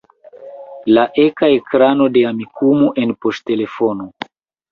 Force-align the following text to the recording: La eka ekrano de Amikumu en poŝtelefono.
La 0.97 1.03
eka 1.23 1.49
ekrano 1.57 2.07
de 2.17 2.23
Amikumu 2.29 2.89
en 3.03 3.13
poŝtelefono. 3.27 4.09